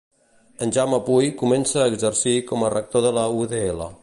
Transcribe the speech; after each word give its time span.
En 0.67 0.71
Jaume 0.77 0.99
Puy 1.09 1.29
comença 1.43 1.83
a 1.83 1.93
exercir 1.93 2.35
com 2.53 2.67
a 2.67 2.73
rector 2.79 3.09
de 3.09 3.17
la 3.21 3.31
UdL. 3.45 3.91